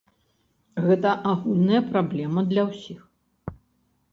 [0.85, 2.99] Гэта агульная праблема для ўсіх.